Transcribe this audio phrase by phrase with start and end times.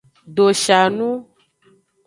[0.35, 1.09] Doshanu.